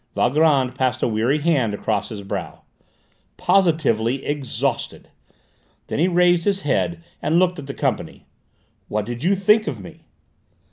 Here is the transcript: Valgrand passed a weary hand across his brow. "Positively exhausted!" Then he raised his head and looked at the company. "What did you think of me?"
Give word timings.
Valgrand 0.15 0.73
passed 0.73 1.03
a 1.03 1.07
weary 1.07 1.37
hand 1.37 1.75
across 1.75 2.09
his 2.09 2.23
brow. 2.23 2.63
"Positively 3.37 4.25
exhausted!" 4.25 5.09
Then 5.85 5.99
he 5.99 6.07
raised 6.07 6.43
his 6.45 6.61
head 6.61 7.03
and 7.21 7.37
looked 7.37 7.59
at 7.59 7.67
the 7.67 7.75
company. 7.75 8.25
"What 8.87 9.05
did 9.05 9.23
you 9.23 9.35
think 9.35 9.67
of 9.67 9.79
me?" 9.79 9.99